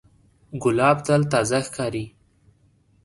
[0.63, 2.05] ګلاب تل تازه ښکاري.